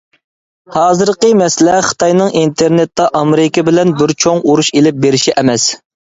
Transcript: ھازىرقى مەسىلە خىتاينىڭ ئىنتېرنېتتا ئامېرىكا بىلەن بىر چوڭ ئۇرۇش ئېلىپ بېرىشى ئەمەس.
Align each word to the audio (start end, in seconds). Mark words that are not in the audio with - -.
ھازىرقى 0.75 1.27
مەسىلە 1.41 1.75
خىتاينىڭ 1.87 2.31
ئىنتېرنېتتا 2.39 3.05
ئامېرىكا 3.19 3.65
بىلەن 3.67 3.91
بىر 3.99 4.13
چوڭ 4.25 4.41
ئۇرۇش 4.49 4.71
ئېلىپ 4.81 4.97
بېرىشى 5.05 5.35
ئەمەس. 5.43 5.67